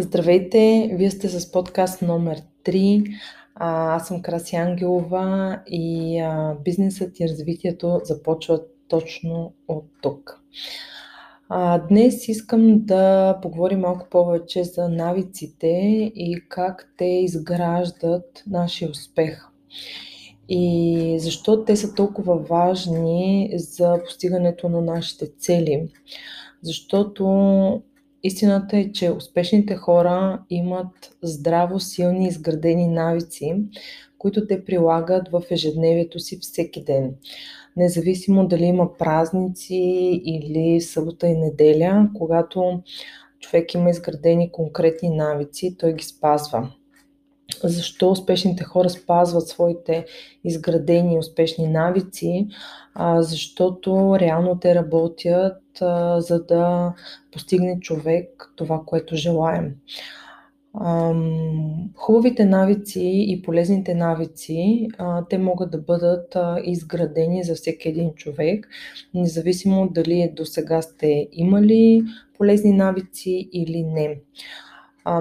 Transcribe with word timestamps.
Здравейте! 0.00 0.90
Вие 0.92 1.10
сте 1.10 1.28
с 1.28 1.52
подкаст 1.52 2.02
номер 2.02 2.42
3. 2.64 3.14
аз 3.54 4.08
съм 4.08 4.22
Краси 4.22 4.56
Ангелова 4.56 5.60
и 5.66 6.22
бизнесът 6.64 7.20
и 7.20 7.28
развитието 7.28 8.00
започват 8.04 8.70
точно 8.88 9.52
от 9.68 9.84
тук. 10.02 10.42
Днес 11.88 12.28
искам 12.28 12.84
да 12.84 13.38
поговорим 13.42 13.80
малко 13.80 14.06
повече 14.10 14.64
за 14.64 14.88
навиците 14.88 15.66
и 16.14 16.42
как 16.48 16.92
те 16.96 17.04
изграждат 17.04 18.42
нашия 18.46 18.90
успех. 18.90 19.48
И 20.48 21.16
защо 21.20 21.64
те 21.64 21.76
са 21.76 21.94
толкова 21.94 22.36
важни 22.36 23.50
за 23.54 24.00
постигането 24.04 24.68
на 24.68 24.80
нашите 24.80 25.26
цели. 25.38 25.88
Защото 26.62 27.82
Истината 28.22 28.76
е, 28.78 28.92
че 28.92 29.10
успешните 29.10 29.76
хора 29.76 30.42
имат 30.50 31.16
здраво, 31.22 31.80
силни, 31.80 32.28
изградени 32.28 32.86
навици, 32.86 33.54
които 34.18 34.46
те 34.46 34.64
прилагат 34.64 35.28
в 35.28 35.42
ежедневието 35.50 36.18
си 36.18 36.38
всеки 36.40 36.84
ден. 36.84 37.14
Независимо 37.76 38.48
дали 38.48 38.64
има 38.64 38.96
празници 38.96 39.74
или 40.24 40.80
събота 40.80 41.26
и 41.26 41.36
неделя, 41.36 42.10
когато 42.14 42.82
човек 43.40 43.74
има 43.74 43.90
изградени 43.90 44.52
конкретни 44.52 45.10
навици, 45.10 45.76
той 45.78 45.94
ги 45.94 46.04
спазва. 46.04 46.72
Защо 47.64 48.10
успешните 48.10 48.64
хора 48.64 48.90
спазват 48.90 49.48
своите 49.48 50.06
изградени 50.44 51.18
успешни 51.18 51.68
навици? 51.68 52.48
А, 52.94 53.22
защото 53.22 54.16
реално 54.20 54.58
те 54.58 54.74
работят 54.74 55.62
а, 55.80 56.20
за 56.20 56.44
да 56.44 56.94
постигне 57.32 57.80
човек 57.80 58.52
това, 58.56 58.82
което 58.86 59.16
желаем. 59.16 59.74
Хубавите 61.96 62.44
навици 62.44 63.24
и 63.28 63.42
полезните 63.42 63.94
навици, 63.94 64.88
те 65.30 65.38
могат 65.38 65.70
да 65.70 65.78
бъдат 65.78 66.36
изградени 66.64 67.44
за 67.44 67.54
всеки 67.54 67.88
един 67.88 68.14
човек, 68.14 68.68
независимо 69.14 69.88
дали 69.88 70.32
до 70.36 70.44
сега 70.44 70.82
сте 70.82 71.28
имали 71.32 72.02
полезни 72.36 72.72
навици 72.72 73.48
или 73.52 73.82
не. 73.82 74.20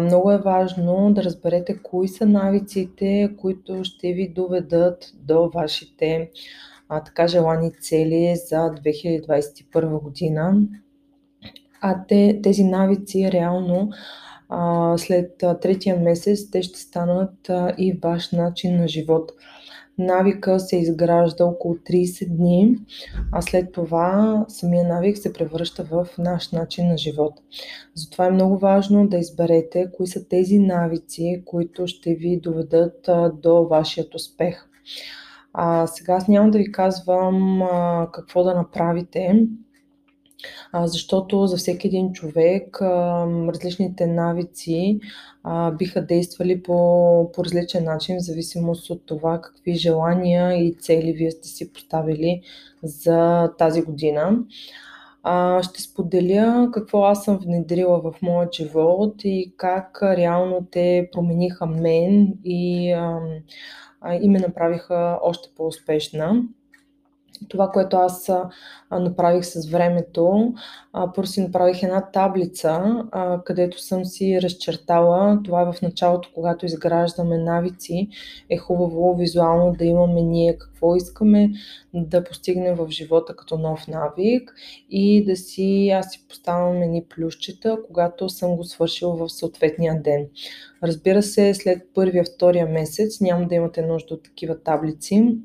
Много 0.00 0.32
е 0.32 0.38
важно 0.38 1.12
да 1.14 1.24
разберете 1.24 1.78
кои 1.82 2.08
са 2.08 2.26
навиците, 2.26 3.30
които 3.40 3.84
ще 3.84 4.12
ви 4.12 4.28
доведат 4.28 5.12
до 5.14 5.50
вашите 5.54 6.30
а, 6.88 7.04
така 7.04 7.28
желани 7.28 7.72
цели 7.80 8.34
за 8.46 8.56
2021 8.56 10.02
година. 10.02 10.54
А 11.80 12.06
те, 12.08 12.40
тези 12.42 12.64
навици 12.64 13.32
реално 13.32 13.90
а, 14.48 14.98
след 14.98 15.44
третия 15.62 16.00
месец 16.00 16.50
те 16.50 16.62
ще 16.62 16.78
станат 16.78 17.50
а, 17.50 17.74
и 17.78 17.98
ваш 18.02 18.32
начин 18.32 18.76
на 18.76 18.88
живот. 18.88 19.32
Навика 19.98 20.60
се 20.60 20.76
изгражда 20.76 21.44
около 21.44 21.74
30 21.74 22.36
дни, 22.36 22.78
а 23.32 23.42
след 23.42 23.72
това 23.72 24.44
самия 24.48 24.88
навик 24.88 25.18
се 25.18 25.32
превръща 25.32 25.84
в 25.84 26.08
наш 26.18 26.52
начин 26.52 26.88
на 26.88 26.98
живот. 26.98 27.32
Затова 27.94 28.26
е 28.26 28.30
много 28.30 28.58
важно 28.58 29.08
да 29.08 29.18
изберете 29.18 29.86
кои 29.96 30.06
са 30.06 30.28
тези 30.28 30.58
навици, 30.58 31.42
които 31.44 31.86
ще 31.86 32.14
ви 32.14 32.40
доведат 32.40 33.08
до 33.42 33.66
вашият 33.66 34.14
успех. 34.14 34.68
А, 35.52 35.86
сега 35.86 36.12
аз 36.12 36.28
няма 36.28 36.50
да 36.50 36.58
ви 36.58 36.72
казвам 36.72 37.62
а, 37.62 38.08
какво 38.12 38.44
да 38.44 38.54
направите, 38.54 39.46
защото 40.74 41.46
за 41.46 41.56
всеки 41.56 41.86
един 41.86 42.12
човек 42.12 42.82
различните 42.82 44.06
навици 44.06 45.00
биха 45.78 46.06
действали 46.06 46.62
по, 46.62 47.32
по 47.32 47.44
различен 47.44 47.84
начин, 47.84 48.16
в 48.16 48.22
зависимост 48.22 48.90
от 48.90 49.06
това 49.06 49.40
какви 49.40 49.74
желания 49.74 50.66
и 50.66 50.74
цели 50.74 51.12
вие 51.12 51.30
сте 51.30 51.48
си 51.48 51.72
поставили 51.72 52.42
за 52.82 53.50
тази 53.58 53.82
година. 53.82 54.38
Ще 55.62 55.82
споделя 55.82 56.70
какво 56.72 57.02
аз 57.04 57.24
съм 57.24 57.38
внедрила 57.38 58.00
в 58.00 58.14
моя 58.22 58.48
живот 58.52 59.14
и 59.24 59.52
как 59.56 59.98
реално 60.02 60.66
те 60.70 61.08
промениха 61.12 61.66
мен 61.66 62.34
и 62.44 62.94
и 64.22 64.28
ме 64.28 64.38
направиха 64.38 65.18
още 65.22 65.48
по-успешна. 65.56 66.42
Това, 67.48 67.70
което 67.70 67.96
аз 67.96 68.30
направих 68.90 69.44
с 69.44 69.70
времето, 69.70 70.54
първо 71.14 71.26
си 71.26 71.40
направих 71.40 71.82
една 71.82 72.10
таблица, 72.10 73.04
където 73.44 73.82
съм 73.82 74.04
си 74.04 74.42
разчертала, 74.42 75.40
това 75.44 75.62
е 75.62 75.72
в 75.72 75.82
началото, 75.82 76.30
когато 76.34 76.66
изграждаме 76.66 77.38
навици, 77.38 78.08
е 78.50 78.56
хубаво 78.56 79.14
визуално 79.14 79.72
да 79.72 79.84
имаме 79.84 80.22
ние 80.22 80.58
какво 80.58 80.96
искаме 80.96 81.50
да 81.94 82.24
постигнем 82.24 82.74
в 82.74 82.88
живота 82.90 83.36
като 83.36 83.58
нов 83.58 83.88
навик 83.88 84.54
и 84.90 85.24
да 85.24 85.36
си, 85.36 85.90
аз 85.94 86.10
си 86.10 86.24
поставям 86.28 86.82
едни 86.82 87.04
плюсчета, 87.04 87.78
когато 87.86 88.28
съм 88.28 88.56
го 88.56 88.64
свършила 88.64 89.16
в 89.16 89.28
съответния 89.28 90.02
ден. 90.02 90.26
Разбира 90.82 91.22
се, 91.22 91.54
след 91.54 91.82
първия, 91.94 92.24
втория 92.24 92.66
месец 92.66 93.20
няма 93.20 93.46
да 93.48 93.54
имате 93.54 93.82
нужда 93.82 94.14
от 94.14 94.22
такива 94.22 94.62
таблици, 94.62 95.38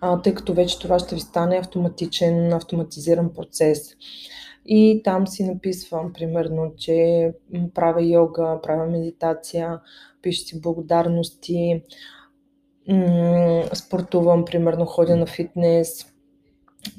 а, 0.00 0.22
тъй 0.22 0.34
като 0.34 0.54
вече 0.54 0.78
това 0.78 0.98
ще 0.98 1.14
ви 1.14 1.20
стане 1.20 1.58
автоматичен, 1.58 2.52
автоматизиран 2.52 3.34
процес. 3.34 3.94
И 4.66 5.00
там 5.04 5.26
си 5.26 5.44
написвам, 5.44 6.12
примерно, 6.12 6.72
че 6.76 7.32
правя 7.74 8.02
йога, 8.02 8.58
правя 8.62 8.86
медитация, 8.86 9.80
пиша 10.22 10.44
си 10.44 10.60
благодарности, 10.60 11.82
спортувам, 13.74 14.44
примерно, 14.44 14.86
ходя 14.86 15.16
на 15.16 15.26
фитнес, 15.26 16.06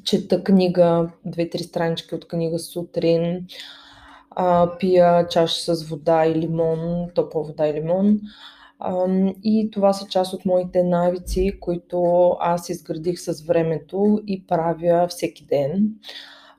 чета 0.03 0.43
книга, 0.43 1.09
две-три 1.25 1.63
странички 1.63 2.15
от 2.15 2.27
книга 2.27 2.59
сутрин, 2.59 3.47
пия 4.79 5.27
чаша 5.27 5.75
с 5.75 5.83
вода 5.83 6.25
и 6.25 6.35
лимон, 6.35 7.09
топла 7.15 7.43
вода 7.43 7.67
и 7.67 7.73
лимон. 7.73 8.19
И 9.43 9.69
това 9.71 9.93
са 9.93 10.07
част 10.07 10.33
от 10.33 10.45
моите 10.45 10.83
навици, 10.83 11.51
които 11.59 12.29
аз 12.39 12.69
изградих 12.69 13.19
с 13.19 13.41
времето 13.41 14.19
и 14.27 14.47
правя 14.47 15.07
всеки 15.09 15.45
ден. 15.45 15.89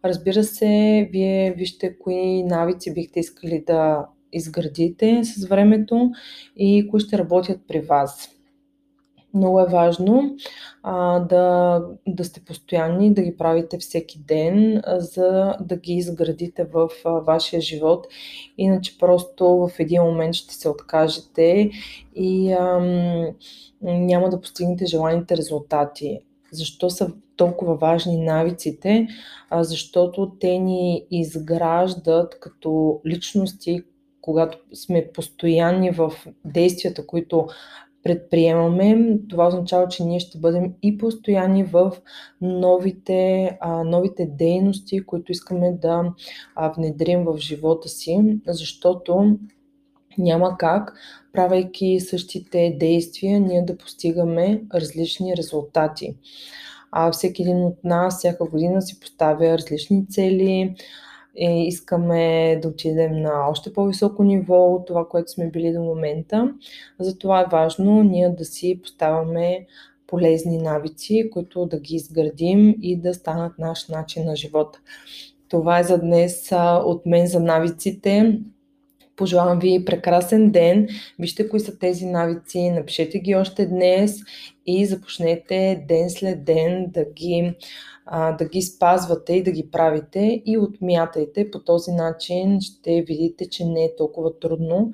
Разбира 0.04 0.44
се, 0.44 1.08
вие 1.12 1.54
вижте 1.56 1.98
кои 1.98 2.42
навици 2.42 2.94
бихте 2.94 3.20
искали 3.20 3.64
да 3.66 4.06
изградите 4.32 5.24
с 5.24 5.46
времето 5.46 6.10
и 6.56 6.88
кои 6.90 7.00
ще 7.00 7.18
работят 7.18 7.60
при 7.68 7.80
вас. 7.80 8.37
Много 9.38 9.60
е 9.60 9.66
важно 9.66 10.36
а, 10.82 11.20
да, 11.20 11.82
да 12.06 12.24
сте 12.24 12.40
постоянни, 12.40 13.14
да 13.14 13.22
ги 13.22 13.36
правите 13.36 13.78
всеки 13.78 14.18
ден, 14.18 14.82
за 14.86 15.54
да 15.60 15.76
ги 15.76 15.92
изградите 15.92 16.64
в 16.64 16.88
а, 17.04 17.10
вашия 17.10 17.60
живот. 17.60 18.06
Иначе 18.58 18.98
просто 18.98 19.46
в 19.48 19.70
един 19.78 20.02
момент 20.02 20.34
ще 20.34 20.54
се 20.54 20.68
откажете 20.68 21.70
и 22.14 22.52
а, 22.52 22.80
няма 23.82 24.30
да 24.30 24.40
постигнете 24.40 24.86
желаните 24.86 25.36
резултати. 25.36 26.20
Защо 26.52 26.90
са 26.90 27.12
толкова 27.36 27.76
важни 27.76 28.16
навиците? 28.16 29.08
А, 29.50 29.64
защото 29.64 30.32
те 30.40 30.58
ни 30.58 31.06
изграждат 31.10 32.40
като 32.40 33.00
личности, 33.06 33.82
когато 34.20 34.58
сме 34.74 35.10
постоянни 35.14 35.90
в 35.90 36.12
действията, 36.44 37.06
които 37.06 37.46
предприемаме, 38.08 39.18
това 39.28 39.46
означава, 39.46 39.88
че 39.88 40.04
ние 40.04 40.20
ще 40.20 40.38
бъдем 40.38 40.72
и 40.82 40.98
постоянни 40.98 41.64
в 41.64 41.92
новите, 42.40 43.50
новите 43.84 44.26
дейности, 44.26 45.06
които 45.06 45.32
искаме 45.32 45.72
да 45.72 46.12
внедрим 46.76 47.24
в 47.24 47.36
живота 47.38 47.88
си, 47.88 48.38
защото 48.46 49.38
няма 50.18 50.56
как, 50.58 50.94
правейки 51.32 52.00
същите 52.00 52.76
действия, 52.80 53.40
ние 53.40 53.62
да 53.62 53.76
постигаме 53.76 54.62
различни 54.74 55.36
резултати. 55.36 56.16
А 56.92 57.12
всеки 57.12 57.42
един 57.42 57.64
от 57.64 57.84
нас 57.84 58.18
всяка 58.18 58.44
година 58.44 58.82
си 58.82 59.00
поставя 59.00 59.58
различни 59.58 60.08
цели, 60.08 60.74
и 61.40 61.66
искаме 61.66 62.58
да 62.62 62.68
отидем 62.68 63.22
на 63.22 63.48
още 63.50 63.72
по-високо 63.72 64.24
ниво 64.24 64.74
от 64.74 64.86
това, 64.86 65.08
което 65.08 65.30
сме 65.30 65.50
били 65.50 65.72
до 65.72 65.80
момента. 65.80 66.54
Затова 67.00 67.40
е 67.40 67.50
важно 67.52 68.02
ние 68.02 68.28
да 68.28 68.44
си 68.44 68.80
поставяме 68.82 69.66
полезни 70.06 70.58
навици, 70.58 71.30
които 71.32 71.66
да 71.66 71.80
ги 71.80 71.94
изградим 71.94 72.74
и 72.82 73.00
да 73.00 73.14
станат 73.14 73.58
наш 73.58 73.88
начин 73.88 74.24
на 74.24 74.36
живота. 74.36 74.80
Това 75.48 75.78
е 75.78 75.84
за 75.84 75.98
днес 75.98 76.52
от 76.84 77.06
мен 77.06 77.26
за 77.26 77.40
навиците. 77.40 78.40
Пожелавам 79.18 79.58
ви 79.58 79.84
прекрасен 79.84 80.50
ден. 80.50 80.88
Вижте 81.18 81.48
кои 81.48 81.60
са 81.60 81.78
тези 81.78 82.06
навици, 82.06 82.70
напишете 82.70 83.18
ги 83.18 83.34
още 83.34 83.66
днес 83.66 84.16
и 84.66 84.86
започнете 84.86 85.84
ден 85.88 86.10
след 86.10 86.44
ден 86.44 86.86
да 86.88 87.04
ги, 87.04 87.54
да 88.38 88.44
ги 88.44 88.62
спазвате 88.62 89.32
и 89.32 89.42
да 89.42 89.50
ги 89.50 89.70
правите 89.70 90.42
и 90.46 90.58
отмятайте. 90.58 91.50
По 91.50 91.64
този 91.64 91.92
начин 91.92 92.60
ще 92.60 93.02
видите, 93.02 93.48
че 93.48 93.64
не 93.64 93.84
е 93.84 93.96
толкова 93.96 94.38
трудно 94.38 94.90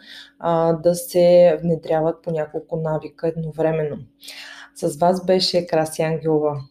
да 0.82 0.94
се 0.94 1.58
внедряват 1.62 2.22
по 2.22 2.30
няколко 2.30 2.76
навика 2.76 3.28
едновременно. 3.28 3.98
С 4.74 4.96
вас 4.96 5.26
беше 5.26 5.66
Краси 5.66 6.02
Ангелова. 6.02 6.62